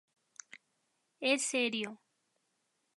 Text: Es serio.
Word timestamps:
Es 1.19 1.43
serio. 1.51 2.01